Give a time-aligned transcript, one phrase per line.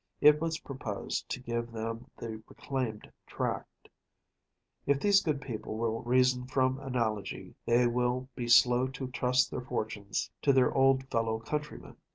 [0.19, 3.87] It was proposed to give them the reclaimed tract.
[4.87, 9.61] If these good people will reason from analogy, they will be slow to trust their
[9.61, 11.97] fortunes to their old fellow countrymen.